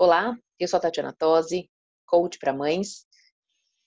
[0.00, 1.68] Olá, eu sou a Tatiana Tosi,
[2.06, 3.04] coach para mães.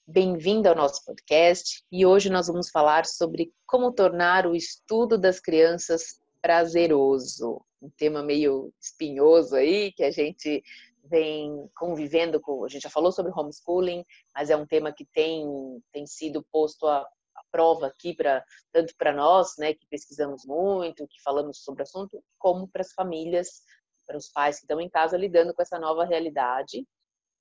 [0.06, 5.40] Bem-vinda ao nosso podcast e hoje nós vamos falar sobre como tornar o estudo das
[5.40, 10.62] crianças prazeroso, um tema meio espinhoso aí que a gente
[11.06, 12.66] vem convivendo com.
[12.66, 14.04] A gente já falou sobre homeschooling,
[14.36, 15.48] mas é um tema que tem,
[15.94, 17.08] tem sido posto à
[17.50, 18.44] prova aqui para
[18.74, 22.92] tanto para nós, né, que pesquisamos muito, que falamos sobre o assunto, como para as
[22.92, 23.62] famílias,
[24.06, 26.86] para os pais que estão em casa lidando com essa nova realidade.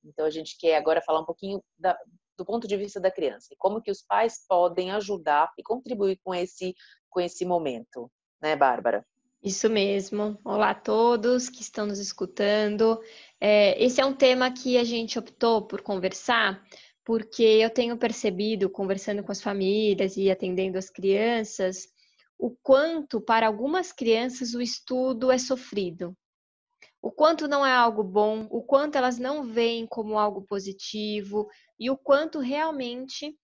[0.05, 1.99] Então a gente quer agora falar um pouquinho da,
[2.37, 6.19] do ponto de vista da criança e como que os pais podem ajudar e contribuir
[6.25, 6.75] com esse
[7.09, 9.05] com esse momento né, Bárbara?
[9.43, 10.39] Isso mesmo.
[10.45, 13.01] Olá a todos que estão nos escutando.
[13.41, 16.63] É, esse é um tema que a gente optou por conversar,
[17.05, 21.89] porque eu tenho percebido, conversando com as famílias e atendendo as crianças,
[22.39, 26.15] o quanto para algumas crianças o estudo é sofrido.
[27.03, 31.49] O quanto não é algo bom, o quanto elas não veem como algo positivo
[31.79, 33.35] e o quanto realmente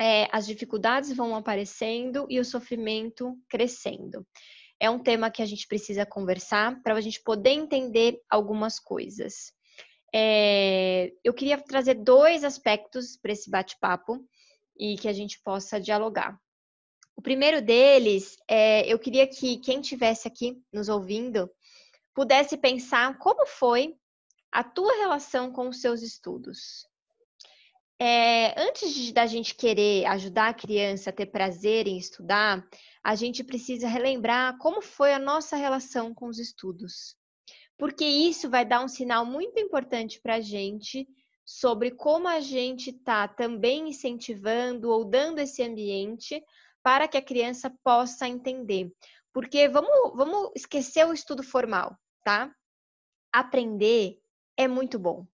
[0.00, 4.26] é, as dificuldades vão aparecendo e o sofrimento crescendo.
[4.80, 9.52] É um tema que a gente precisa conversar para a gente poder entender algumas coisas.
[10.14, 14.24] É, eu queria trazer dois aspectos para esse bate-papo
[14.78, 16.38] e que a gente possa dialogar.
[17.16, 21.50] O primeiro deles é eu queria que quem tivesse aqui nos ouvindo
[22.18, 23.94] pudesse pensar como foi
[24.50, 26.84] a tua relação com os seus estudos.
[27.96, 32.66] É, antes de, da gente querer ajudar a criança a ter prazer em estudar,
[33.04, 37.14] a gente precisa relembrar como foi a nossa relação com os estudos.
[37.76, 41.06] Porque isso vai dar um sinal muito importante para a gente
[41.46, 46.42] sobre como a gente está também incentivando ou dando esse ambiente
[46.82, 48.92] para que a criança possa entender.
[49.32, 52.54] Porque vamos, vamos esquecer o estudo formal, tá?
[53.32, 54.18] Aprender
[54.56, 55.26] é muito bom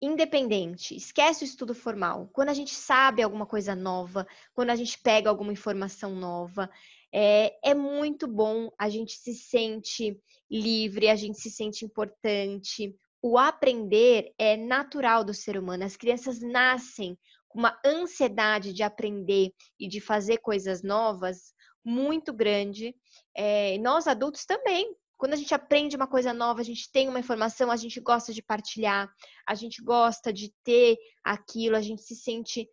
[0.00, 2.28] independente, esquece o estudo formal.
[2.32, 6.70] Quando a gente sabe alguma coisa nova, quando a gente pega alguma informação nova,
[7.12, 12.94] é, é muito bom, a gente se sente livre, a gente se sente importante.
[13.20, 15.84] O aprender é natural do ser humano.
[15.84, 17.18] As crianças nascem
[17.48, 21.52] com uma ansiedade de aprender e de fazer coisas novas
[21.84, 22.94] muito grande.
[23.34, 27.18] É, nós adultos também quando a gente aprende uma coisa nova, a gente tem uma
[27.18, 29.12] informação, a gente gosta de partilhar,
[29.44, 32.70] a gente gosta de ter aquilo, a gente se sente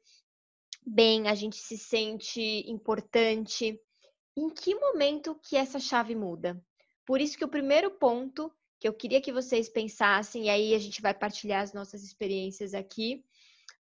[0.86, 3.82] bem, a gente se sente importante.
[4.38, 6.64] Em que momento que essa chave muda?
[7.04, 10.80] Por isso que o primeiro ponto que eu queria que vocês pensassem, e aí a
[10.80, 13.26] gente vai partilhar as nossas experiências aqui,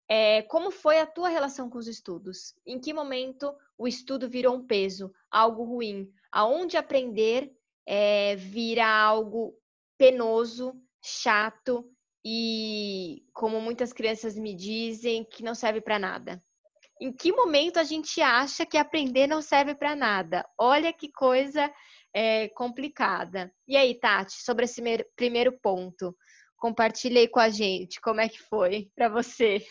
[0.08, 2.54] é como foi a tua relação com os estudos?
[2.64, 6.12] Em que momento o estudo virou um peso, algo ruim?
[6.32, 7.52] Aonde aprender
[7.88, 9.54] é, vira algo
[9.98, 11.86] penoso, chato
[12.26, 16.42] e, como muitas crianças me dizem, que não serve para nada.
[17.00, 20.48] Em que momento a gente acha que aprender não serve para nada?
[20.58, 21.74] Olha que coisa
[22.14, 23.52] é, complicada.
[23.68, 24.82] E aí, Tati, sobre esse
[25.16, 26.16] primeiro ponto,
[26.58, 29.66] compartilhe aí com a gente como é que foi para você.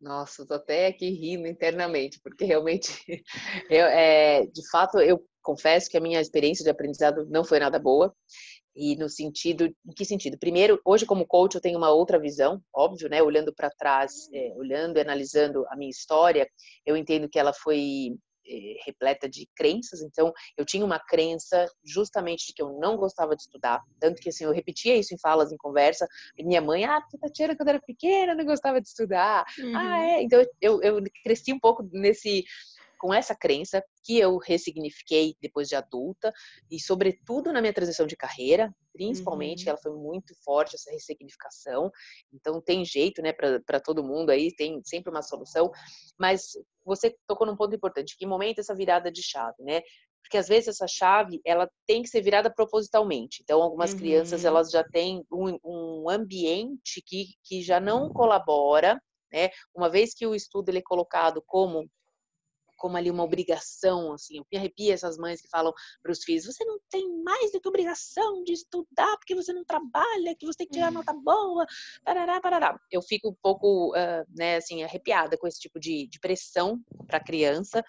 [0.00, 3.04] Nossa, tô até aqui rindo internamente, porque realmente,
[3.70, 7.78] eu, é, de fato, eu confesso que a minha experiência de aprendizado não foi nada
[7.78, 8.12] boa.
[8.74, 10.36] E no sentido, em que sentido?
[10.38, 13.22] Primeiro, hoje como coach eu tenho uma outra visão, óbvio, né?
[13.22, 16.46] Olhando para trás, é, olhando e analisando a minha história,
[16.84, 18.10] eu entendo que ela foi
[18.46, 20.02] é, repleta de crenças.
[20.02, 24.28] Então, eu tinha uma crença justamente de que eu não gostava de estudar, tanto que
[24.28, 26.06] assim eu repetia isso em falas, em conversa.
[26.36, 29.46] E minha mãe, ah, Tatiana, quando era pequena, não gostava de estudar.
[29.58, 29.76] Uhum.
[29.76, 30.22] Ah, é.
[30.22, 32.44] Então eu, eu cresci um pouco nesse
[32.98, 36.32] com essa crença que eu ressignifiquei depois de adulta
[36.70, 39.70] e sobretudo na minha transição de carreira, principalmente, uhum.
[39.70, 41.90] ela foi muito forte essa ressignificação.
[42.32, 45.70] Então tem jeito, né, para todo mundo aí, tem sempre uma solução,
[46.18, 46.52] mas
[46.84, 49.82] você tocou num ponto importante, que momento essa virada de chave, né?
[50.22, 53.42] Porque às vezes essa chave, ela tem que ser virada propositalmente.
[53.42, 53.98] Então algumas uhum.
[53.98, 59.00] crianças, elas já têm um, um ambiente que, que já não colabora
[59.32, 59.50] né?
[59.74, 61.88] Uma vez que o estudo ele é colocado como
[62.76, 66.44] como ali uma obrigação, assim, eu me arrepia essas mães que falam para os filhos,
[66.44, 70.58] você não tem mais do que obrigação de estudar porque você não trabalha, que você
[70.58, 71.66] tem que tirar nota boa,
[72.04, 72.80] parará, parará.
[72.90, 77.18] Eu fico um pouco, uh, né, assim, arrepiada com esse tipo de, de pressão para
[77.18, 77.84] a criança,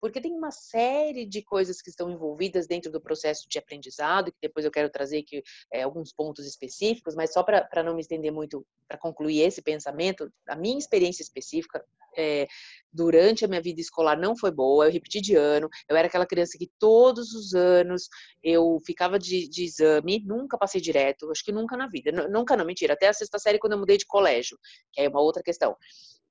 [0.00, 4.38] porque tem uma série de coisas que estão envolvidas dentro do processo de aprendizado, que
[4.40, 8.32] depois eu quero trazer aqui é, alguns pontos específicos, mas só para não me estender
[8.32, 11.84] muito, para concluir esse pensamento, a minha experiência específica
[12.16, 12.46] é,
[12.92, 16.26] durante a minha vida escolar não foi boa, eu repeti de ano, eu era aquela
[16.26, 18.08] criança que todos os anos
[18.42, 22.64] eu ficava de, de exame, nunca passei direto, acho que nunca na vida, nunca não,
[22.64, 24.58] mentira, até a sexta série quando eu mudei de colégio,
[24.92, 25.76] que é uma outra questão.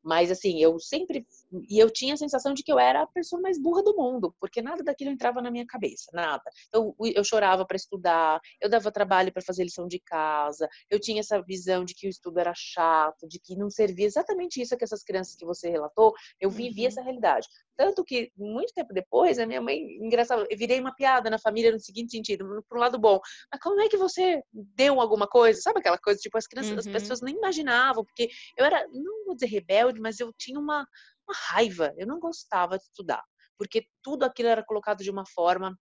[0.06, 1.26] Mas assim, eu sempre
[1.68, 4.36] e eu tinha a sensação de que eu era a pessoa mais burra do mundo,
[4.40, 6.44] porque nada daquilo entrava na minha cabeça, nada.
[6.68, 11.20] Então eu chorava para estudar, eu dava trabalho para fazer lição de casa, eu tinha
[11.20, 14.84] essa visão de que o estudo era chato, de que não servia exatamente isso que
[14.84, 16.88] essas crianças que você relatou, eu vivia uhum.
[16.88, 17.48] essa realidade.
[17.78, 21.72] Tanto que, muito tempo depois, a minha mãe, engraçado, eu virei uma piada na família
[21.72, 23.20] no seguinte sentido, pro lado bom.
[23.52, 25.60] Mas como é que você deu alguma coisa?
[25.62, 26.78] Sabe aquela coisa, tipo, as crianças, uhum.
[26.78, 30.88] as pessoas nem imaginavam, porque eu era, não vou dizer rebelde, mas eu tinha uma,
[31.28, 31.94] uma raiva.
[31.98, 33.24] Eu não gostava de estudar,
[33.58, 35.78] porque tudo aquilo era colocado de uma forma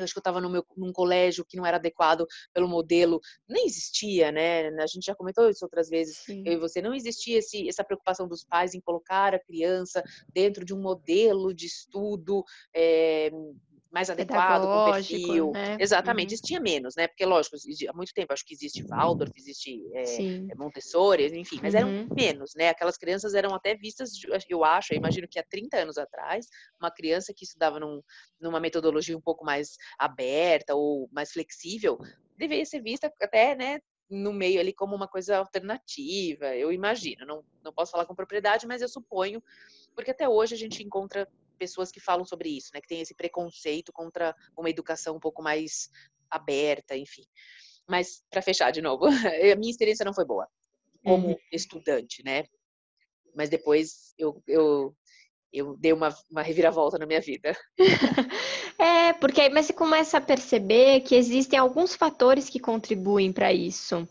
[0.00, 4.30] eu acho que eu estava num colégio que não era adequado pelo modelo, nem existia,
[4.32, 4.68] né?
[4.68, 6.42] A gente já comentou isso outras vezes, Sim.
[6.46, 10.02] eu e você, não existia esse, essa preocupação dos pais em colocar a criança
[10.32, 13.30] dentro de um modelo de estudo é,
[13.90, 15.50] mais adequado com o perfil.
[15.52, 15.76] Né?
[15.80, 16.40] Exatamente, uhum.
[16.42, 17.08] tinha menos, né?
[17.08, 17.56] Porque, lógico,
[17.88, 21.80] há muito tempo, acho que existe Waldorf, existe é, Montessori, enfim, mas uhum.
[21.80, 22.68] eram menos, né?
[22.68, 24.12] Aquelas crianças eram até vistas,
[24.48, 26.46] eu acho, eu imagino que há 30 anos atrás,
[26.80, 28.02] uma criança que estudava num,
[28.40, 31.98] numa metodologia um pouco mais aberta ou mais flexível,
[32.36, 33.80] deveria ser vista até, né,
[34.10, 38.66] no meio ali como uma coisa alternativa, eu imagino, não, não posso falar com propriedade,
[38.66, 39.42] mas eu suponho,
[39.94, 42.80] porque até hoje a gente encontra pessoas que falam sobre isso, né?
[42.80, 45.90] Que tem esse preconceito contra uma educação um pouco mais
[46.30, 47.22] aberta, enfim.
[47.86, 49.06] Mas para fechar de novo,
[49.52, 50.48] a minha experiência não foi boa
[51.02, 51.36] como uhum.
[51.52, 52.44] estudante, né?
[53.34, 54.94] Mas depois eu, eu
[55.52, 57.56] eu dei uma, uma reviravolta na minha vida.
[58.78, 64.06] é, porque aí você começa a perceber que existem alguns fatores que contribuem para isso.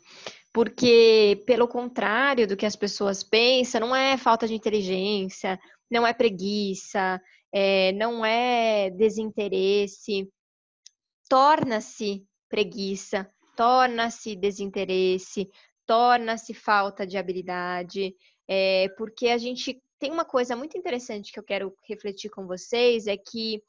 [0.51, 5.59] Porque, pelo contrário do que as pessoas pensam, não é falta de inteligência,
[5.91, 7.21] não é preguiça,
[7.51, 10.29] é, não é desinteresse,
[11.29, 15.49] torna-se preguiça, torna-se desinteresse,
[15.85, 18.15] torna-se falta de habilidade,
[18.47, 23.07] é, porque a gente tem uma coisa muito interessante que eu quero refletir com vocês,
[23.07, 23.61] é que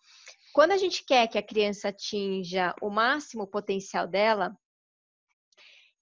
[0.52, 4.56] quando a gente quer que a criança atinja o máximo potencial dela,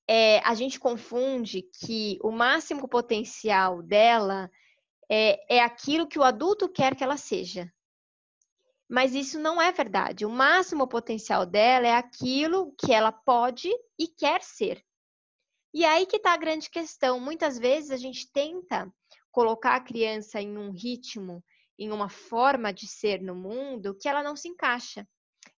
[0.08, 4.50] é, a gente confunde que o máximo potencial dela
[5.11, 7.73] é, é aquilo que o adulto quer que ela seja.
[8.88, 10.25] Mas isso não é verdade.
[10.25, 13.69] O máximo potencial dela é aquilo que ela pode
[13.99, 14.85] e quer ser.
[15.75, 17.20] E aí que está a grande questão.
[17.20, 18.91] Muitas vezes a gente tenta
[19.31, 21.44] colocar a criança em um ritmo,
[21.79, 25.06] em uma forma de ser no mundo que ela não se encaixa.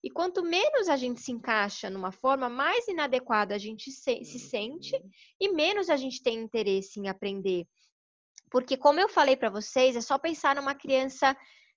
[0.03, 4.39] E quanto menos a gente se encaixa numa forma, mais inadequada a gente se, se
[4.39, 5.01] sente
[5.41, 7.67] e menos a gente tem interesse em aprender.
[8.51, 11.33] Porque, como eu falei para vocês, é só pensar numa criança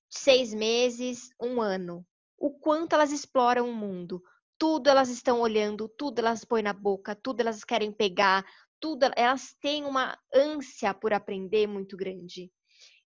[0.10, 2.06] de seis meses, um ano.
[2.38, 4.22] O quanto elas exploram o mundo.
[4.58, 8.46] Tudo elas estão olhando, tudo elas põem na boca, tudo elas querem pegar,
[8.80, 12.51] tudo elas têm uma ânsia por aprender muito grande.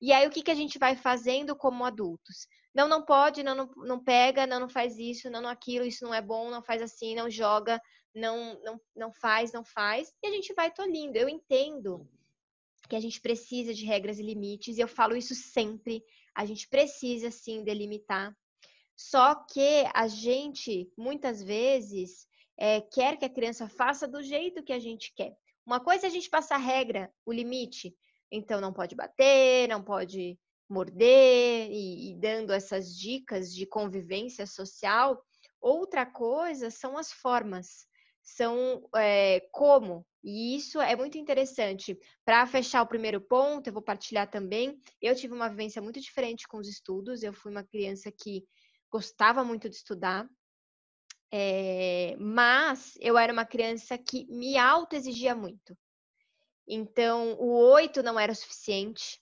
[0.02, 2.48] E aí, o que, que a gente vai fazendo como adultos?
[2.74, 6.04] Não, não pode, não, não, não pega, não, não faz isso, não, não aquilo, isso
[6.04, 7.80] não é bom, não faz assim, não joga,
[8.16, 10.12] não, não, não faz, não faz.
[10.24, 11.18] E a gente vai tolindo.
[11.18, 12.10] Eu entendo
[12.94, 16.04] que a gente precisa de regras e limites, e eu falo isso sempre.
[16.36, 18.38] A gente precisa sim delimitar.
[18.96, 24.72] Só que a gente, muitas vezes, é, quer que a criança faça do jeito que
[24.72, 25.36] a gente quer.
[25.66, 27.96] Uma coisa é a gente passar a regra, o limite.
[28.32, 30.38] Então, não pode bater, não pode
[30.70, 35.20] morder, e, e dando essas dicas de convivência social.
[35.60, 37.88] Outra coisa são as formas
[38.24, 40.06] são é, como.
[40.24, 42.00] E isso é muito interessante.
[42.24, 44.80] Para fechar o primeiro ponto, eu vou partilhar também.
[45.02, 47.22] Eu tive uma vivência muito diferente com os estudos.
[47.22, 48.46] Eu fui uma criança que
[48.90, 50.30] gostava muito de estudar,
[51.32, 55.76] é, mas eu era uma criança que me autoexigia muito.
[56.68, 59.20] Então, o oito não era o suficiente,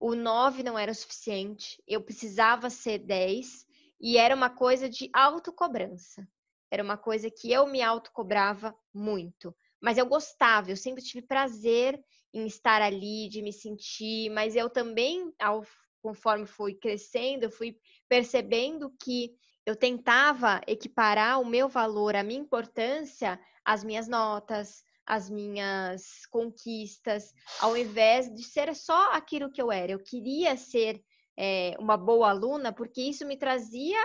[0.00, 3.66] o nove não era o suficiente, eu precisava ser dez
[4.00, 6.26] e era uma coisa de autocobrança.
[6.70, 9.54] Era uma coisa que eu me autocobrava muito.
[9.80, 14.68] Mas eu gostava, eu sempre tive prazer em estar ali, de me sentir, mas eu
[14.68, 15.64] também, ao
[16.02, 17.76] conforme fui crescendo, eu fui
[18.08, 25.28] percebendo que eu tentava equiparar o meu valor, a minha importância às minhas notas, às
[25.28, 29.92] minhas conquistas, ao invés de ser só aquilo que eu era.
[29.92, 31.02] Eu queria ser
[31.36, 33.98] é, uma boa aluna porque isso me trazia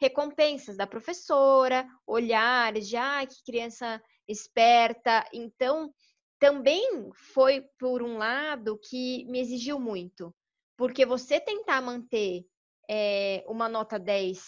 [0.00, 5.24] recompensas da professora, olhares de ah, que criança esperta.
[5.32, 5.92] Então,
[6.38, 10.34] também foi por um lado que me exigiu muito,
[10.76, 12.44] porque você tentar manter
[12.88, 14.40] é, uma nota 10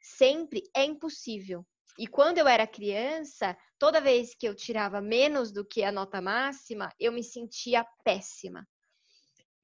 [0.00, 1.66] sempre é impossível.
[1.98, 6.20] E quando eu era criança, toda vez que eu tirava menos do que a nota
[6.20, 8.64] máxima, eu me sentia péssima.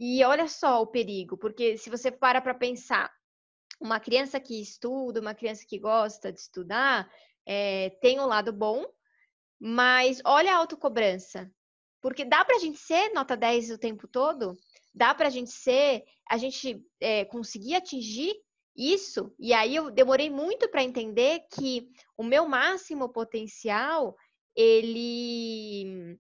[0.01, 3.09] E olha só o perigo, porque se você para para pensar,
[3.81, 7.11] uma criança que estuda, uma criança que gosta de estudar,
[7.47, 8.85] é, tem um lado bom,
[9.61, 11.51] mas olha a autocobrança.
[12.01, 14.57] Porque dá para a gente ser nota 10 o tempo todo?
[14.95, 18.35] Dá para a gente ser, a gente é, conseguir atingir
[18.77, 19.35] isso?
[19.39, 24.15] E aí eu demorei muito para entender que o meu máximo potencial,
[24.55, 26.19] ele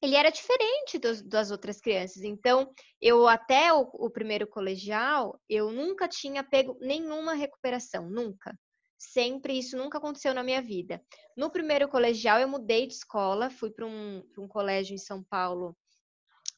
[0.00, 2.22] ele era diferente dos, das outras crianças.
[2.22, 8.56] Então, eu até o, o, primeiro colegial, eu nunca tinha pego nenhuma recuperação, nunca.
[8.96, 11.02] Sempre isso nunca aconteceu na minha vida.
[11.36, 15.76] No primeiro colegial, eu mudei de escola, fui para um, um colégio em São Paulo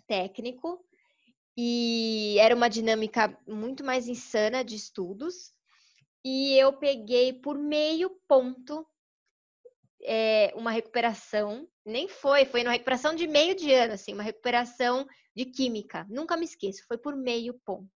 [0.06, 0.84] técnico,
[1.56, 5.52] e era uma dinâmica muito mais insana de estudos.
[6.24, 8.86] E eu peguei por meio ponto
[10.02, 15.06] é, uma recuperação, nem foi, foi uma recuperação de meio de ano, assim, uma recuperação
[15.34, 16.06] de química.
[16.08, 17.90] Nunca me esqueço, foi por meio ponto.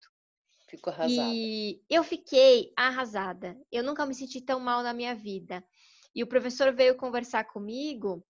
[0.68, 1.32] Ficou arrasada.
[1.34, 3.60] E eu fiquei arrasada.
[3.72, 5.64] Eu nunca me senti tão mal na minha vida.
[6.16, 8.26] E o professor veio conversar comigo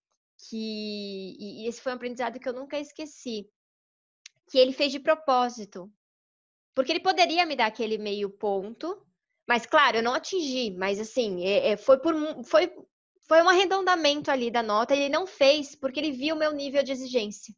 [0.50, 3.48] que e esse foi um aprendizado que eu nunca esqueci,
[4.50, 5.92] que ele fez de propósito.
[6.74, 9.06] Porque ele poderia me dar aquele meio ponto,
[9.48, 12.74] mas claro, eu não atingi, mas assim, é, é, foi por foi
[13.32, 16.84] foi um arredondamento ali da nota, ele não fez porque ele viu o meu nível
[16.84, 17.56] de exigência.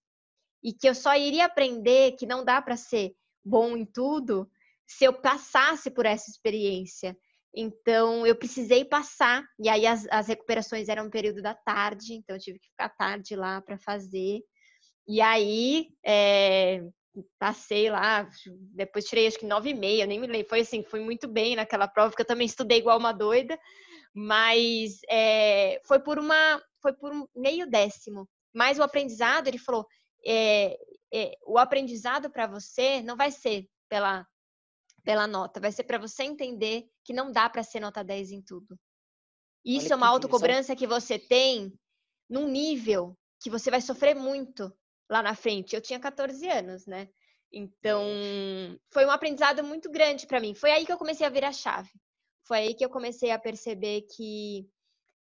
[0.63, 4.47] E que eu só iria aprender que não dá para ser bom em tudo
[4.85, 7.17] se eu passasse por essa experiência.
[7.51, 12.35] Então, eu precisei passar, e aí as, as recuperações eram no período da tarde, então
[12.35, 14.43] eu tive que ficar tarde lá para fazer.
[15.07, 16.83] E aí, é,
[17.39, 18.29] passei lá,
[18.75, 20.49] depois tirei acho que nove e meia, nem me lembro.
[20.49, 23.57] Foi assim, foi muito bem naquela prova, porque eu também estudei igual uma doida
[24.13, 28.29] mas é, foi por uma foi por um meio décimo.
[28.53, 29.87] Mas o aprendizado, ele falou,
[30.25, 30.77] é,
[31.11, 34.27] é, o aprendizado para você não vai ser pela
[35.03, 38.41] pela nota, vai ser para você entender que não dá para ser nota 10 em
[38.41, 38.79] tudo.
[39.65, 41.73] Isso Olha é uma autocobrança que você tem
[42.29, 44.73] num nível que você vai sofrer muito
[45.09, 45.75] lá na frente.
[45.75, 47.09] Eu tinha 14 anos, né?
[47.51, 48.01] Então,
[48.93, 50.55] foi um aprendizado muito grande para mim.
[50.55, 51.91] Foi aí que eu comecei a virar chave
[52.45, 54.67] foi aí que eu comecei a perceber que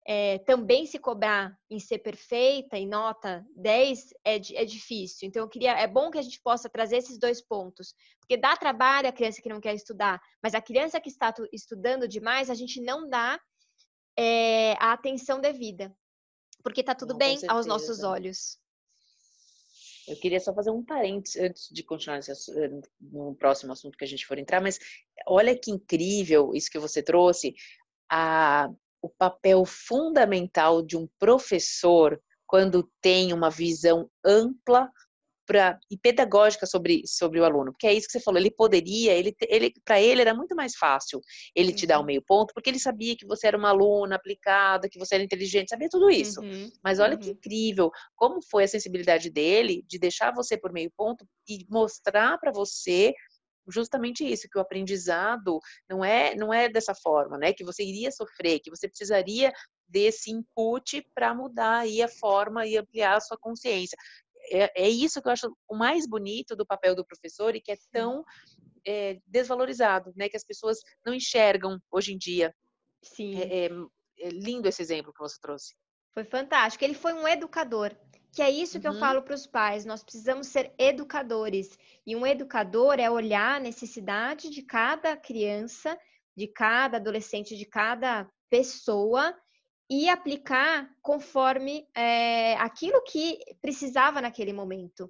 [0.05, 5.27] é, também se cobrar em ser perfeita, em nota 10, é, é difícil.
[5.27, 7.95] Então, eu queria, é bom que a gente possa trazer esses dois pontos.
[8.19, 12.07] Porque dá trabalho a criança que não quer estudar, mas a criança que está estudando
[12.07, 13.39] demais, a gente não dá
[14.17, 15.95] é, a atenção devida.
[16.61, 18.57] Porque está tudo não, bem aos nossos olhos.
[20.07, 24.07] Eu queria só fazer um parênteses antes de continuar eh, no próximo assunto que a
[24.07, 24.79] gente for entrar, mas
[25.27, 27.55] olha que incrível isso que você trouxe,
[28.09, 28.69] a,
[29.01, 34.91] o papel fundamental de um professor quando tem uma visão ampla
[35.45, 39.13] pra, e pedagógica sobre, sobre o aluno, porque é isso que você falou, ele poderia,
[39.13, 41.21] ele, ele para ele era muito mais fácil
[41.55, 44.15] ele te dar o um meio ponto, porque ele sabia que você era uma aluna
[44.15, 46.41] aplicada, que você era inteligente, sabia tudo isso.
[46.41, 46.71] Uhum.
[46.83, 47.19] Mas olha uhum.
[47.19, 52.37] que incrível, como foi a sensibilidade dele de deixar você por meio ponto e mostrar
[52.37, 53.13] para você
[53.69, 55.59] justamente isso, que o aprendizado
[55.89, 57.53] não é não é dessa forma, né?
[57.53, 59.53] Que você iria sofrer, que você precisaria
[59.87, 63.97] desse input para mudar aí a forma e ampliar a sua consciência
[64.51, 67.71] é, é, isso que eu acho o mais bonito do papel do professor e que
[67.71, 68.23] é tão
[68.85, 70.29] é, desvalorizado, né?
[70.29, 72.53] Que as pessoas não enxergam hoje em dia.
[73.01, 73.39] Sim.
[73.39, 73.69] É, é,
[74.19, 75.75] é lindo esse exemplo que você trouxe.
[76.13, 76.83] Foi fantástico.
[76.83, 77.95] Ele foi um educador.
[78.31, 78.95] Que é isso que uhum.
[78.95, 79.85] eu falo para os pais.
[79.85, 81.77] Nós precisamos ser educadores.
[82.05, 85.97] E um educador é olhar a necessidade de cada criança,
[86.35, 89.35] de cada adolescente, de cada pessoa
[89.93, 95.07] e aplicar conforme é, aquilo que precisava naquele momento.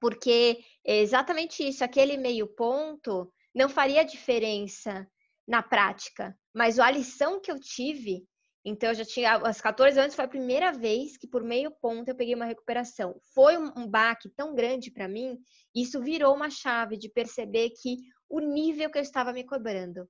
[0.00, 5.04] Porque é exatamente isso, aquele meio ponto não faria diferença
[5.48, 8.24] na prática, mas a lição que eu tive
[8.64, 12.08] Então, eu já tinha, aos 14 anos, foi a primeira vez que, por meio ponto,
[12.08, 13.20] eu peguei uma recuperação.
[13.34, 15.36] Foi um baque tão grande para mim,
[15.74, 17.96] isso virou uma chave de perceber que
[18.28, 20.08] o nível que eu estava me cobrando,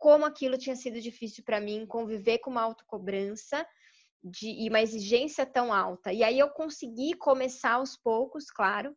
[0.00, 3.64] como aquilo tinha sido difícil para mim, conviver com uma autocobrança
[4.24, 6.10] de, e uma exigência tão alta.
[6.10, 8.96] E aí eu consegui começar aos poucos, claro,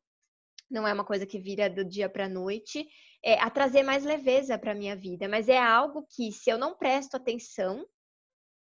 [0.71, 2.87] não é uma coisa que vira do dia para a noite,
[3.23, 6.75] é, a trazer mais leveza para minha vida, mas é algo que, se eu não
[6.75, 7.85] presto atenção,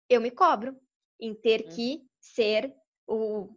[0.08, 0.78] eu me cobro
[1.20, 1.68] em ter hum.
[1.74, 2.72] que ser
[3.04, 3.48] o,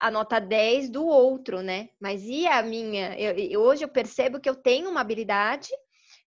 [0.00, 1.90] a nota 10 do outro, né?
[2.00, 3.18] Mas e a minha?
[3.18, 5.68] Eu, eu, hoje eu percebo que eu tenho uma habilidade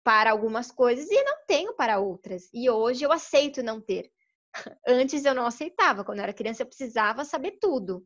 [0.09, 2.49] para algumas coisas e não tenho para outras.
[2.51, 4.11] E hoje eu aceito não ter.
[4.89, 6.03] Antes eu não aceitava.
[6.03, 8.03] Quando eu era criança, eu precisava saber tudo.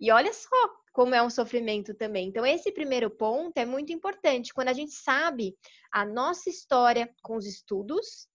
[0.00, 0.56] E olha só
[0.94, 2.26] como é um sofrimento também.
[2.26, 4.54] Então, esse primeiro ponto é muito importante.
[4.54, 5.54] Quando a gente sabe
[5.92, 8.26] a nossa história com os estudos,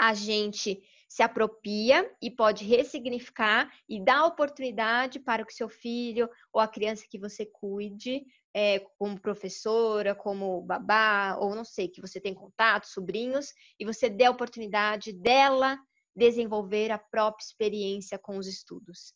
[0.00, 6.58] a gente se apropria e pode ressignificar e dar oportunidade para que seu filho ou
[6.58, 12.18] a criança que você cuide, é, como professora, como babá, ou não sei, que você
[12.18, 15.78] tem contato, sobrinhos, e você dê a oportunidade dela
[16.16, 19.12] desenvolver a própria experiência com os estudos.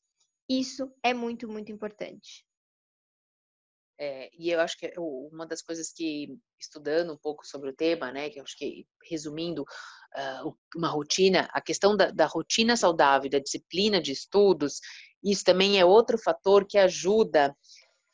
[0.46, 2.45] Isso é muito, muito importante.
[3.98, 6.28] É, e eu acho que uma das coisas que,
[6.60, 11.48] estudando um pouco sobre o tema, né, que eu acho que, resumindo, uh, uma rotina,
[11.52, 14.80] a questão da, da, rotina saudável, da disciplina de estudos,
[15.24, 17.56] isso também é outro fator que ajuda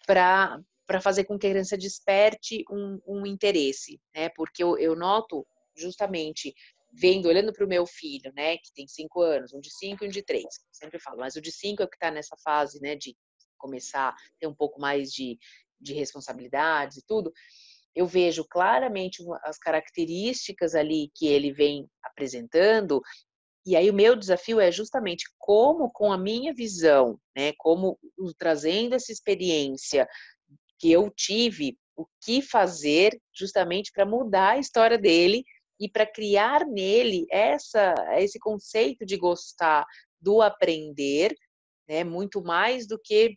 [0.07, 4.29] para para fazer com que a criança desperte um, um interesse, né?
[4.31, 6.53] Porque eu, eu noto justamente
[6.93, 10.09] vendo, olhando para o meu filho, né, que tem cinco anos, um de cinco e
[10.09, 12.81] um de três, sempre falo, mas o de cinco é o que está nessa fase,
[12.81, 13.17] né, de
[13.57, 15.39] começar a ter um pouco mais de,
[15.83, 17.33] de responsabilidades e tudo,
[17.95, 23.03] eu vejo claramente as características ali que ele vem apresentando,
[23.67, 27.99] e aí o meu desafio é justamente como com a minha visão, né, como
[28.39, 30.09] trazendo essa experiência
[30.79, 35.45] que eu tive, o que fazer justamente para mudar a história dele
[35.79, 39.85] e para criar nele essa esse conceito de gostar
[40.21, 41.35] do aprender,
[41.89, 43.37] né, muito mais do que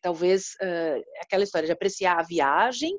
[0.00, 2.98] talvez uh, aquela história de apreciar a viagem,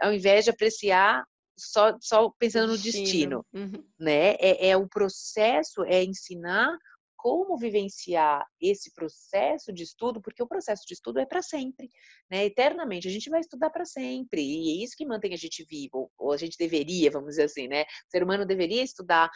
[0.00, 1.24] ao invés de apreciar
[1.58, 3.84] só, só pensando no destino, uhum.
[3.98, 4.34] né?
[4.34, 6.76] É, é o processo, é ensinar
[7.16, 11.90] como vivenciar esse processo de estudo, porque o processo de estudo é para sempre,
[12.30, 12.44] né?
[12.44, 16.10] Eternamente, a gente vai estudar para sempre, e é isso que mantém a gente vivo,
[16.18, 17.82] ou a gente deveria, vamos dizer assim, né?
[17.82, 19.30] O ser humano deveria estudar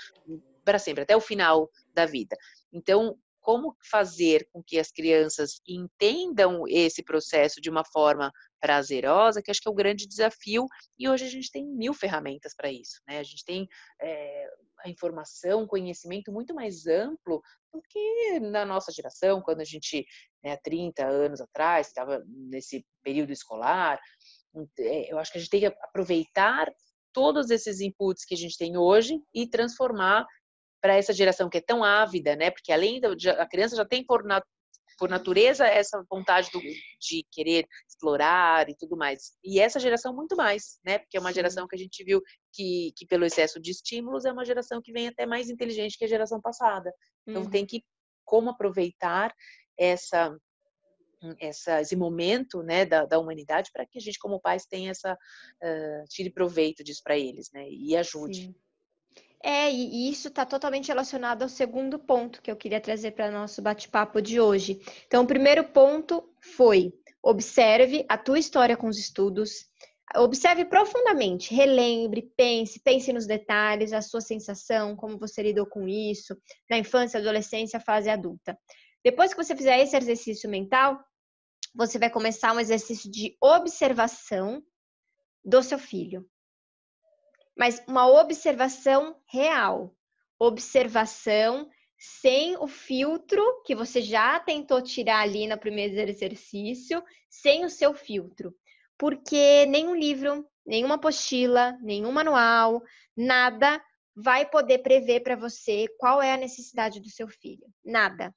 [0.64, 2.36] para sempre, até o final da vida.
[2.72, 9.50] Então, como fazer com que as crianças entendam esse processo de uma forma prazerosa, que
[9.50, 10.66] acho que é o grande desafio,
[10.98, 13.18] e hoje a gente tem mil ferramentas para isso, né?
[13.18, 13.66] A gente tem
[14.00, 14.48] é,
[14.84, 20.04] a informação, conhecimento muito mais amplo do que na nossa geração, quando a gente,
[20.44, 23.98] né, há 30 anos atrás, estava nesse período escolar.
[24.78, 26.70] É, eu acho que a gente tem que aproveitar
[27.12, 30.26] todos esses inputs que a gente tem hoje e transformar
[30.80, 32.50] para essa geração que é tão ávida, né?
[32.50, 34.22] Porque além da a criança já tem por,
[34.98, 39.32] por natureza essa vontade do, de querer explorar e tudo mais.
[39.44, 40.98] E essa geração muito mais, né?
[40.98, 44.32] Porque é uma geração que a gente viu que, que pelo excesso de estímulos é
[44.32, 46.92] uma geração que vem até mais inteligente que a geração passada.
[47.26, 47.50] Então uhum.
[47.50, 47.82] tem que
[48.24, 49.34] como aproveitar
[49.78, 50.36] essa
[51.38, 55.12] essa, esse momento né, da, da humanidade para que a gente, como pais, tenha essa
[55.12, 58.46] uh, tire proveito disso para eles, né, e ajude.
[58.46, 58.54] Sim.
[59.42, 63.62] É, e isso está totalmente relacionado ao segundo ponto que eu queria trazer para nosso
[63.62, 64.80] bate-papo de hoje.
[65.06, 69.66] Então, o primeiro ponto foi: observe a tua história com os estudos,
[70.14, 76.36] observe profundamente, relembre, pense, pense nos detalhes, a sua sensação, como você lidou com isso,
[76.68, 78.58] na infância, adolescência, fase adulta.
[79.02, 81.02] Depois que você fizer esse exercício mental,
[81.74, 84.62] você vai começar um exercício de observação
[85.42, 86.28] do seu filho
[87.60, 89.94] mas uma observação real.
[90.38, 91.68] Observação
[91.98, 97.92] sem o filtro que você já tentou tirar ali no primeiro exercício, sem o seu
[97.92, 98.54] filtro.
[98.96, 102.82] Porque nenhum livro, nenhuma apostila, nenhum manual,
[103.14, 103.78] nada
[104.16, 107.66] vai poder prever para você qual é a necessidade do seu filho.
[107.84, 108.34] Nada.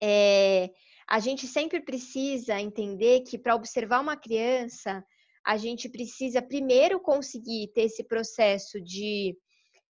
[0.00, 0.70] É,
[1.08, 5.04] a gente sempre precisa entender que para observar uma criança,
[5.46, 9.36] a gente precisa primeiro conseguir ter esse processo de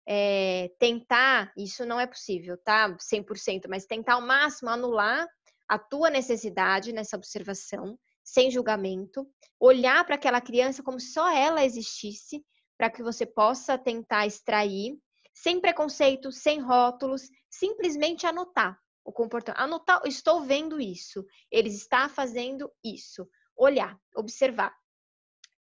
[0.09, 2.97] é, tentar, isso não é possível, tá?
[2.97, 5.27] 100%, mas tentar ao máximo anular
[5.69, 9.27] a tua necessidade nessa observação, sem julgamento,
[9.59, 12.45] olhar para aquela criança como só ela existisse,
[12.77, 14.97] para que você possa tentar extrair
[15.35, 19.61] sem preconceito, sem rótulos, simplesmente anotar o comportamento.
[19.61, 23.29] Anotar, estou vendo isso, eles estão fazendo isso.
[23.57, 24.75] Olhar, observar.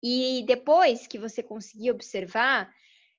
[0.04, 2.72] E depois que você conseguir observar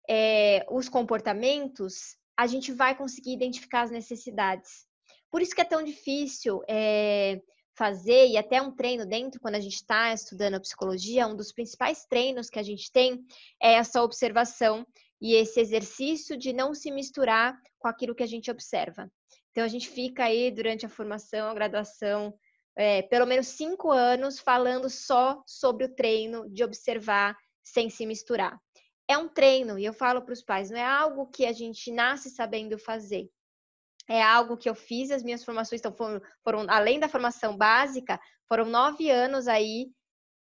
[0.09, 4.87] é, os comportamentos, a gente vai conseguir identificar as necessidades.
[5.31, 7.41] Por isso que é tão difícil é,
[7.77, 11.53] fazer, e até um treino dentro, quando a gente está estudando a psicologia, um dos
[11.53, 13.25] principais treinos que a gente tem
[13.63, 14.87] é essa observação
[15.21, 19.11] e esse exercício de não se misturar com aquilo que a gente observa.
[19.51, 22.35] Então, a gente fica aí durante a formação, a graduação,
[22.77, 28.59] é, pelo menos cinco anos falando só sobre o treino de observar sem se misturar.
[29.09, 31.91] É um treino, e eu falo para os pais, não é algo que a gente
[31.91, 33.29] nasce sabendo fazer.
[34.09, 38.21] É algo que eu fiz, as minhas formações então, foram, foram além da formação básica,
[38.49, 39.91] foram nove anos aí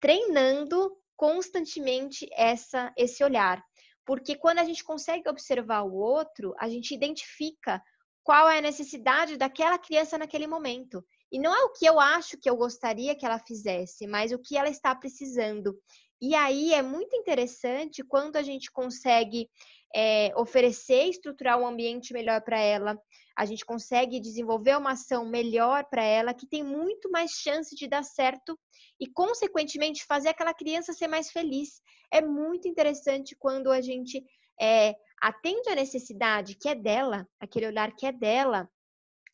[0.00, 3.62] treinando constantemente essa, esse olhar.
[4.04, 7.80] Porque quando a gente consegue observar o outro, a gente identifica
[8.24, 11.04] qual é a necessidade daquela criança naquele momento.
[11.32, 14.38] E não é o que eu acho que eu gostaria que ela fizesse, mas o
[14.38, 15.74] que ela está precisando.
[16.20, 19.48] E aí é muito interessante quando a gente consegue
[19.94, 22.98] é, oferecer estruturar um ambiente melhor para ela,
[23.36, 27.88] a gente consegue desenvolver uma ação melhor para ela, que tem muito mais chance de
[27.88, 28.58] dar certo
[29.00, 31.80] e, consequentemente, fazer aquela criança ser mais feliz.
[32.12, 34.22] É muito interessante quando a gente
[34.60, 38.68] é, atende a necessidade que é dela, aquele olhar que é dela,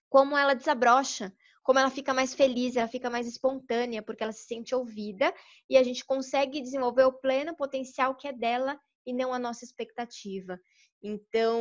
[0.09, 1.33] como ela desabrocha,
[1.69, 5.35] como ela fica mais feliz, ela fica mais espontânea, porque ela se sente ouvida
[5.69, 9.67] e a gente consegue desenvolver o pleno potencial que é dela e não a nossa
[9.67, 10.59] expectativa.
[11.03, 11.61] Então,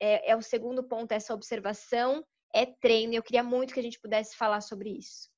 [0.00, 3.14] é, é o segundo ponto, essa observação é treino.
[3.14, 5.28] Eu queria muito que a gente pudesse falar sobre isso.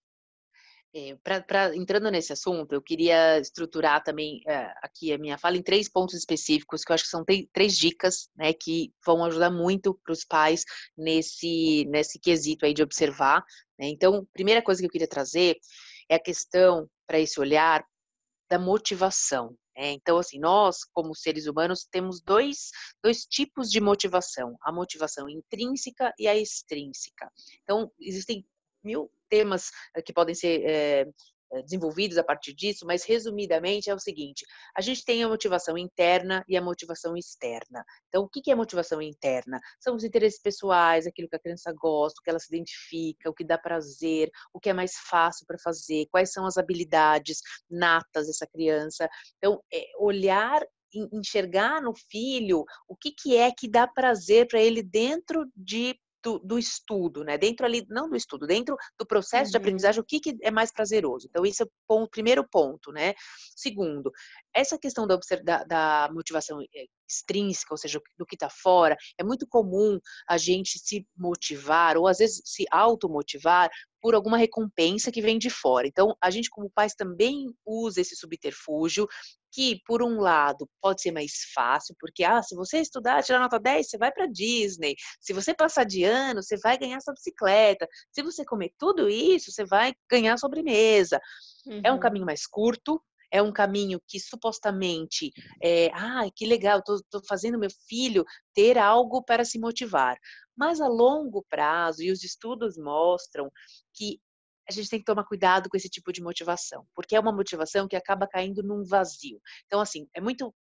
[0.92, 5.56] É, pra, pra, entrando nesse assunto, eu queria estruturar também é, aqui a minha fala
[5.56, 9.50] em três pontos específicos, que eu acho que são três dicas né, que vão ajudar
[9.50, 10.64] muito para os pais
[10.98, 13.44] nesse, nesse quesito aí de observar.
[13.80, 13.88] Né?
[13.88, 15.56] Então, primeira coisa que eu queria trazer
[16.08, 17.82] é a questão para esse olhar
[18.50, 19.56] da motivação.
[19.74, 19.92] Né?
[19.92, 22.70] Então, assim, nós, como seres humanos, temos dois,
[23.02, 27.30] dois tipos de motivação: a motivação intrínseca e a extrínseca.
[27.62, 28.44] Então, existem
[28.84, 31.06] mil temas eh, que podem ser é,
[31.62, 34.44] desenvolvidos a partir disso, mas resumidamente é o seguinte:
[34.76, 37.84] a gente tem a motivação interna e a motivação externa.
[38.08, 39.60] Então, o que é motivação interna?
[39.78, 43.34] São os interesses pessoais, aquilo que a criança gosta, o que ela se identifica, o
[43.34, 48.26] que dá prazer, o que é mais fácil para fazer, quais são as habilidades natas
[48.26, 49.08] dessa criança.
[49.38, 50.62] Então, é olhar
[51.12, 56.38] enxergar no filho o que, que é que dá prazer para ele dentro de do,
[56.38, 57.38] do, estudo, né?
[57.38, 59.50] Dentro ali, não do estudo, dentro do processo uhum.
[59.52, 61.26] de aprendizagem, o que, que é mais prazeroso.
[61.28, 63.14] Então, esse é o ponto, primeiro ponto, né?
[63.56, 64.10] Segundo,
[64.54, 69.24] essa questão da, da, da motivação eh, extrínseca, ou seja, do que está fora, é
[69.24, 75.22] muito comum a gente se motivar, ou às vezes se automotivar por alguma recompensa que
[75.22, 75.86] vem de fora.
[75.86, 79.06] Então, a gente, como pais, também usa esse subterfúgio,
[79.52, 83.58] que, por um lado, pode ser mais fácil, porque, ah, se você estudar, tirar nota
[83.58, 84.94] 10, você vai para Disney.
[85.20, 87.88] Se você passar de ano, você vai ganhar sua bicicleta.
[88.12, 91.20] Se você comer tudo isso, você vai ganhar sobremesa.
[91.66, 91.80] Uhum.
[91.84, 92.00] É um uhum.
[92.00, 95.32] caminho mais curto, é um caminho que supostamente,
[95.62, 100.16] é, ah, que legal, estou fazendo meu filho ter algo para se motivar.
[100.60, 103.50] Mas a longo prazo, e os estudos mostram
[103.94, 104.20] que
[104.68, 107.88] a gente tem que tomar cuidado com esse tipo de motivação, porque é uma motivação
[107.88, 109.40] que acaba caindo num vazio.
[109.64, 110.54] Então, assim, é muito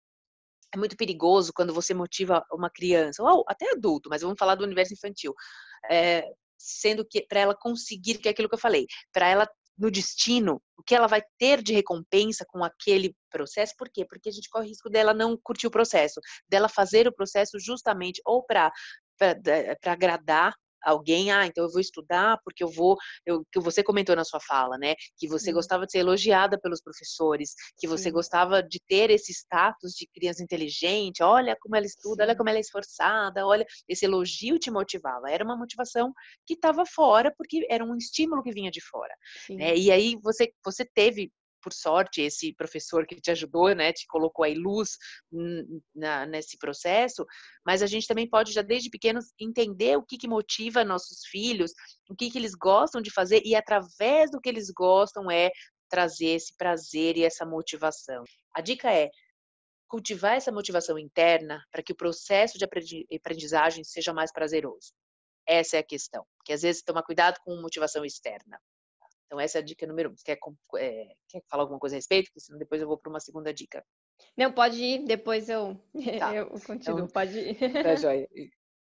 [0.72, 4.64] é muito perigoso quando você motiva uma criança, ou até adulto, mas vamos falar do
[4.64, 5.34] universo infantil,
[5.90, 6.22] é,
[6.58, 10.60] sendo que para ela conseguir, que é aquilo que eu falei, para ela no destino,
[10.76, 14.04] o que ela vai ter de recompensa com aquele processo, por quê?
[14.04, 17.58] Porque a gente corre o risco dela não curtir o processo, dela fazer o processo
[17.60, 18.72] justamente ou para
[19.84, 20.52] agradar
[20.82, 24.40] alguém, ah, então eu vou estudar porque eu vou, eu, que você comentou na sua
[24.40, 28.12] fala, né, que você gostava de ser elogiada pelos professores, que você Sim.
[28.12, 32.28] gostava de ter esse status de criança inteligente, olha como ela estuda, Sim.
[32.28, 36.12] olha como ela é esforçada, olha, esse elogio te motivava, era uma motivação
[36.46, 39.14] que estava fora porque era um estímulo que vinha de fora,
[39.58, 39.76] né?
[39.76, 41.30] E aí você você teve
[41.68, 44.96] por sorte, esse professor que te ajudou, né, te colocou aí luz
[45.94, 47.26] na, nesse processo,
[47.64, 51.72] mas a gente também pode já desde pequenos entender o que, que motiva nossos filhos,
[52.08, 55.50] o que, que eles gostam de fazer e através do que eles gostam é
[55.90, 58.24] trazer esse prazer e essa motivação.
[58.54, 59.10] A dica é
[59.88, 62.64] cultivar essa motivação interna para que o processo de
[63.14, 64.92] aprendizagem seja mais prazeroso.
[65.46, 66.26] Essa é a questão.
[66.44, 68.58] Que às vezes toma cuidado com motivação externa.
[69.28, 70.16] Então, essa é a dica número um.
[70.16, 70.38] Você quer,
[70.78, 72.30] é, quer falar alguma coisa a respeito?
[72.30, 73.84] Porque senão depois eu vou para uma segunda dica.
[74.34, 75.78] Não, pode ir, depois eu,
[76.18, 76.34] tá.
[76.34, 77.82] eu continuo, então, pode ir.
[77.82, 78.26] Tá, joia.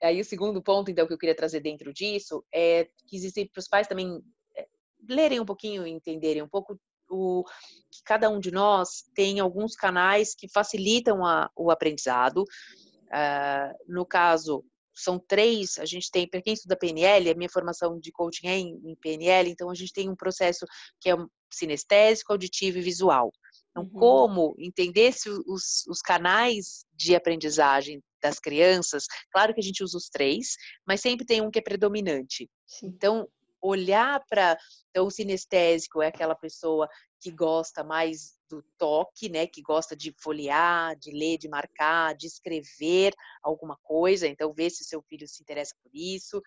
[0.03, 3.61] Aí o segundo ponto, então, que eu queria trazer dentro disso é que existem para
[3.61, 4.21] os pais também
[4.57, 4.67] é,
[5.07, 6.77] lerem um pouquinho entenderem um pouco
[7.09, 7.45] o,
[7.89, 12.43] que cada um de nós tem alguns canais que facilitam a, o aprendizado.
[12.43, 17.99] Uh, no caso, são três, a gente tem, para quem estuda PNL, a minha formação
[17.99, 20.65] de coaching é em, em, PNL, então a gente tem um processo
[20.99, 21.15] que é
[21.51, 23.31] sinestésico, auditivo e visual.
[23.71, 23.99] Então, uhum.
[23.99, 29.97] como entender se os, os canais de aprendizagem das crianças, claro que a gente usa
[29.97, 30.55] os três,
[30.87, 32.49] mas sempre tem um que é predominante.
[32.67, 32.87] Sim.
[32.87, 33.27] Então,
[33.61, 34.57] olhar para
[34.89, 36.87] então, o sinestésico é aquela pessoa
[37.19, 42.27] que gosta mais do toque, né, que gosta de folhear, de ler, de marcar, de
[42.27, 46.41] escrever alguma coisa, então vê se seu filho se interessa por isso.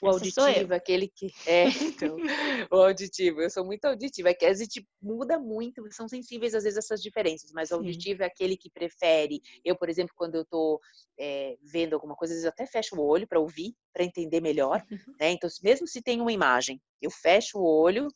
[0.00, 2.16] O Essa auditivo, aquele que é, então,
[2.72, 6.62] o auditivo, eu sou muito auditiva, é que a gente muda muito, são sensíveis às
[6.62, 9.40] vezes essas diferenças, mas o auditivo é aquele que prefere.
[9.64, 10.80] Eu, por exemplo, quando eu estou
[11.18, 14.40] é, vendo alguma coisa, às vezes eu até fecho o olho para ouvir, para entender
[14.40, 14.84] melhor,
[15.20, 15.32] né?
[15.32, 18.06] Então, mesmo se tem uma imagem, eu fecho o olho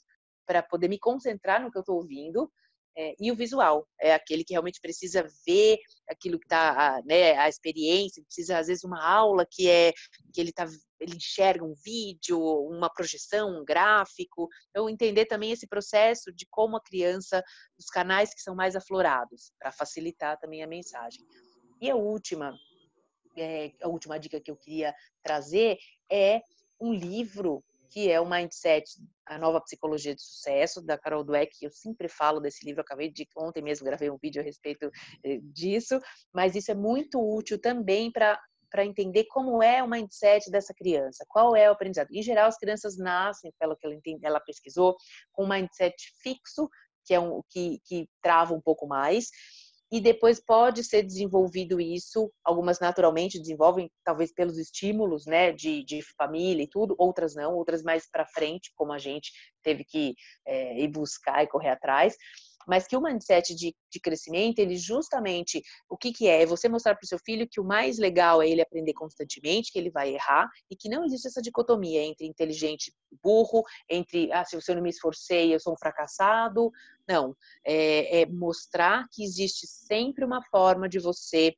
[0.46, 2.50] para poder me concentrar no que eu estou ouvindo.
[2.96, 5.78] É, e o visual é aquele que realmente precisa ver
[6.08, 9.92] aquilo que está, né, a experiência, precisa às vezes uma aula que é
[10.32, 10.66] que ele tá,
[11.00, 14.46] ele enxerga um vídeo, uma projeção, um gráfico.
[14.70, 17.42] Então entender também esse processo de como a criança,
[17.78, 21.24] os canais que são mais aflorados, para facilitar também a mensagem.
[21.80, 22.54] E a última,
[23.36, 25.78] é, a última dica que eu queria trazer
[26.10, 26.42] é
[26.78, 28.90] um livro que é o Mindset,
[29.26, 31.54] a nova psicologia de sucesso, da Carol Dweck.
[31.60, 34.90] Eu sempre falo desse livro, acabei de ontem mesmo gravei um vídeo a respeito
[35.22, 36.00] eh, disso,
[36.32, 41.26] mas isso é muito útil também para para entender como é o mindset dessa criança,
[41.28, 42.08] qual é o aprendizado.
[42.10, 44.96] Em geral, as crianças nascem, pelo que ela, entende, ela pesquisou,
[45.30, 46.70] com um mindset fixo,
[47.04, 49.28] que é um que, que trava um pouco mais,
[49.92, 56.00] e depois pode ser desenvolvido isso, algumas naturalmente desenvolvem, talvez pelos estímulos, né, de, de
[56.16, 59.30] família e tudo, outras não, outras mais para frente, como a gente
[59.62, 60.14] teve que
[60.46, 62.16] é, ir buscar e correr atrás
[62.66, 66.42] mas que o mindset de, de crescimento, ele justamente, o que que é?
[66.42, 69.72] É você mostrar para o seu filho que o mais legal é ele aprender constantemente,
[69.72, 74.32] que ele vai errar, e que não existe essa dicotomia entre inteligente e burro, entre,
[74.32, 76.70] ah, se eu não me esforcei, eu sou um fracassado.
[77.08, 81.54] Não, é, é mostrar que existe sempre uma forma de você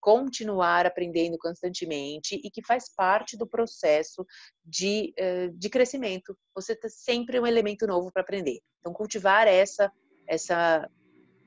[0.00, 4.24] continuar aprendendo constantemente e que faz parte do processo
[4.64, 6.34] de, eh, de crescimento.
[6.54, 8.60] Você tem sempre um elemento novo para aprender.
[8.80, 9.92] Então, cultivar essa
[10.30, 10.88] essa,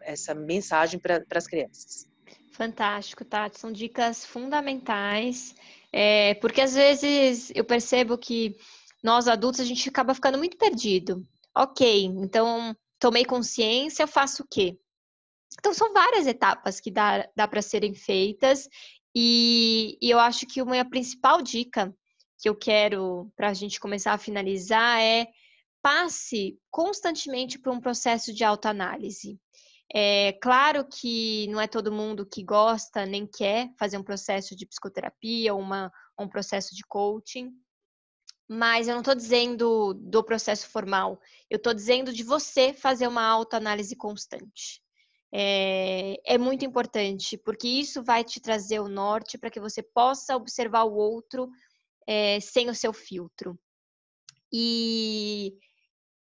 [0.02, 2.06] essa mensagem para as crianças.
[2.52, 3.60] Fantástico, Tati.
[3.60, 5.56] São dicas fundamentais,
[5.92, 8.58] é, porque às vezes eu percebo que
[9.02, 11.26] nós adultos a gente acaba ficando muito perdido.
[11.56, 14.80] Ok, então tomei consciência, eu faço o quê?
[15.60, 18.70] Então são várias etapas que dá, dá para serem feitas
[19.14, 21.94] e, e eu acho que uma principal dica
[22.40, 25.28] que eu quero para a gente começar a finalizar é
[25.82, 29.38] passe constantemente por um processo de autoanálise.
[29.94, 34.66] É claro que não é todo mundo que gosta nem quer fazer um processo de
[34.66, 37.52] psicoterapia ou um processo de coaching,
[38.48, 43.24] mas eu não estou dizendo do processo formal, eu estou dizendo de você fazer uma
[43.24, 44.82] autoanálise constante.
[45.36, 50.36] É, é, muito importante, porque isso vai te trazer o norte para que você possa
[50.36, 51.50] observar o outro
[52.08, 53.58] é, sem o seu filtro.
[54.52, 55.58] E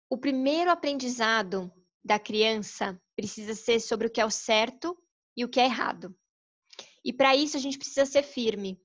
[0.09, 1.71] o primeiro aprendizado
[2.03, 4.97] da criança precisa ser sobre o que é o certo
[5.37, 6.15] e o que é errado.
[7.03, 8.81] E para isso a gente precisa ser firme.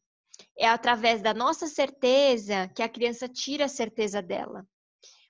[0.58, 4.66] É através da nossa certeza que a criança tira a certeza dela.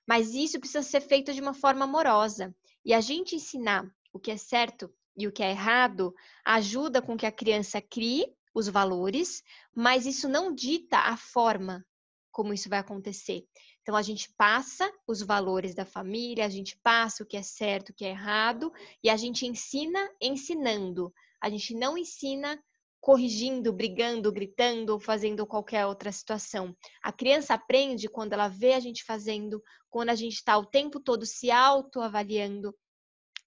[0.07, 2.53] Mas isso precisa ser feito de uma forma amorosa.
[2.83, 7.15] E a gente ensinar o que é certo e o que é errado ajuda com
[7.15, 11.85] que a criança crie os valores, mas isso não dita a forma
[12.31, 13.45] como isso vai acontecer.
[13.81, 17.89] Então, a gente passa os valores da família, a gente passa o que é certo,
[17.89, 18.71] o que é errado,
[19.03, 21.13] e a gente ensina ensinando.
[21.41, 22.61] A gente não ensina
[23.01, 26.75] corrigindo, brigando, gritando ou fazendo qualquer outra situação.
[27.03, 30.99] A criança aprende quando ela vê a gente fazendo, quando a gente está o tempo
[30.99, 32.73] todo se autoavaliando,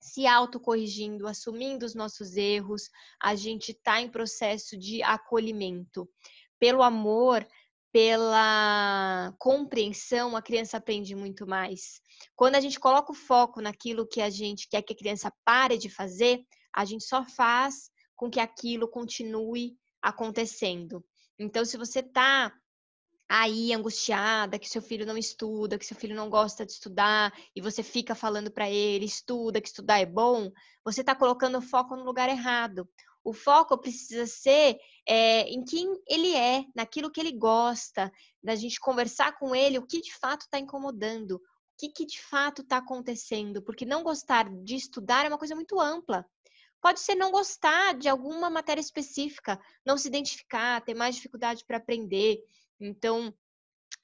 [0.01, 2.91] se autocorrigindo, assumindo os nossos erros,
[3.23, 6.11] a gente está em processo de acolhimento.
[6.59, 7.47] Pelo amor,
[7.93, 12.01] pela compreensão, a criança aprende muito mais.
[12.35, 15.79] Quando a gente coloca o foco naquilo que a gente quer que a criança pare
[15.79, 21.05] de fazer, a gente só faz com que aquilo continue acontecendo.
[21.39, 22.53] Então, se você está
[23.29, 27.61] aí angustiada que seu filho não estuda, que seu filho não gosta de estudar e
[27.61, 30.51] você fica falando para ele, estuda, que estudar é bom,
[30.85, 32.89] você está colocando o foco no lugar errado.
[33.25, 34.77] O foco precisa ser
[35.09, 39.87] é, em quem ele é, naquilo que ele gosta, da gente conversar com ele o
[39.87, 41.41] que de fato está incomodando, o
[41.79, 45.81] que, que de fato está acontecendo, porque não gostar de estudar é uma coisa muito
[45.81, 46.27] ampla.
[46.85, 51.79] Pode ser não gostar de alguma matéria específica, não se identificar, ter mais dificuldade para
[51.79, 52.41] aprender.
[52.79, 53.33] Então,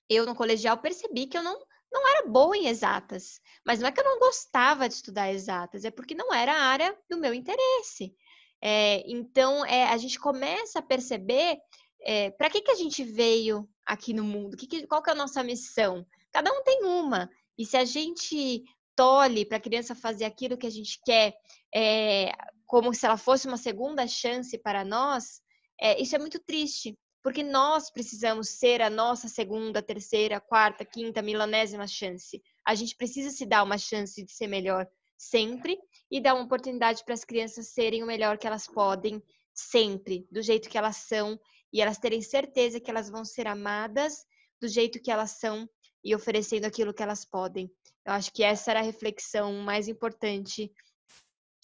[0.09, 1.61] eu no colegial percebi que eu não,
[1.93, 3.39] não era boa em exatas.
[3.67, 6.63] Mas não é que eu não gostava de estudar exatas, é porque não era a
[6.63, 8.15] área do meu interesse.
[8.63, 11.59] É, então, é, a gente começa a perceber
[12.01, 15.13] é, para que, que a gente veio aqui no mundo, que que, qual que é
[15.13, 16.07] a nossa missão.
[16.33, 17.29] Cada um tem uma.
[17.59, 18.65] E se a gente
[18.97, 21.35] tolhe para a criança fazer aquilo que a gente quer,
[21.75, 22.33] é,
[22.71, 25.41] como se ela fosse uma segunda chance para nós,
[25.81, 31.21] é, isso é muito triste, porque nós precisamos ser a nossa segunda, terceira, quarta, quinta,
[31.21, 32.41] milanésima chance.
[32.65, 34.87] A gente precisa se dar uma chance de ser melhor
[35.19, 35.77] sempre
[36.09, 39.21] e dar uma oportunidade para as crianças serem o melhor que elas podem
[39.53, 41.37] sempre, do jeito que elas são
[41.73, 44.25] e elas terem certeza que elas vão ser amadas
[44.63, 45.69] do jeito que elas são
[46.05, 47.69] e oferecendo aquilo que elas podem.
[48.07, 50.73] Eu acho que essa era a reflexão mais importante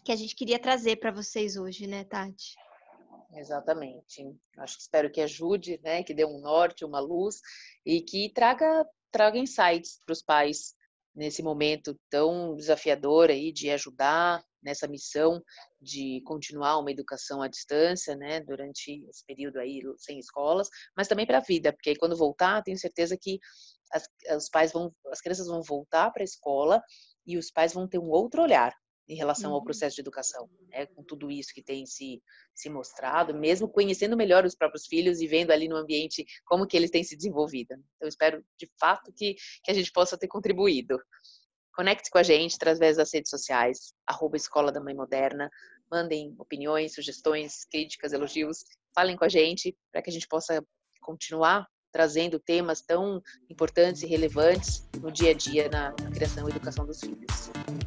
[0.07, 2.55] que a gente queria trazer para vocês hoje, né, Tati?
[3.35, 4.25] Exatamente.
[4.57, 7.40] Acho que espero que ajude, né, que dê um norte, uma luz
[7.85, 10.75] e que traga traga insights para os pais
[11.14, 15.42] nesse momento tão desafiador aí de ajudar nessa missão
[15.81, 21.27] de continuar uma educação à distância, né, durante esse período aí sem escolas, mas também
[21.27, 23.40] para a vida, porque aí quando voltar, tenho certeza que
[23.92, 26.81] as, os pais vão, as crianças vão voltar para a escola
[27.27, 28.73] e os pais vão ter um outro olhar
[29.09, 29.64] em relação ao uhum.
[29.64, 30.87] processo de educação, né?
[30.87, 32.23] com tudo isso que tem se,
[32.55, 36.77] se mostrado, mesmo conhecendo melhor os próprios filhos e vendo ali no ambiente como que
[36.77, 37.75] eles têm se desenvolvido.
[37.97, 40.99] Então, espero de fato que, que a gente possa ter contribuído.
[41.75, 45.51] Conecte com a gente através das redes sociais, arroba Escola da Mãe Moderna,
[45.90, 48.64] mandem opiniões, sugestões, críticas, elogios,
[48.95, 50.64] falem com a gente para que a gente possa
[51.01, 56.85] continuar trazendo temas tão importantes e relevantes no dia a dia na criação e educação
[56.85, 57.46] dos filhos.